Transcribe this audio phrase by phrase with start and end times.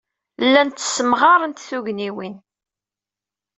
[0.45, 2.35] Llant ssemɣarent tugniwin.